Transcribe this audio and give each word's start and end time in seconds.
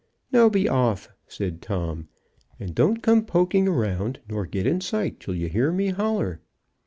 "Now 0.31 0.49
be 0.49 0.67
off," 0.67 1.09
said 1.27 1.61
Tom, 1.61 2.07
"and 2.59 2.73
don't 2.73 3.03
come 3.03 3.23
poking 3.23 3.67
around, 3.67 4.19
nor 4.27 4.47
get 4.47 4.65
in 4.65 4.81
sight, 4.81 5.19
till 5.19 5.35
you 5.35 5.47
hear 5.47 5.71
me 5.71 5.89
holler." 5.89 6.41